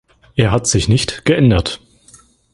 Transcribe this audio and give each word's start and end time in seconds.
Er 0.35 0.49
hat 0.49 0.65
sich 0.65 0.87
nicht 0.89 1.25
geändert. 1.25 1.79